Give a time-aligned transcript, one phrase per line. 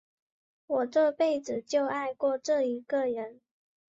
[0.65, 3.39] 我这辈子就爱过这一个人。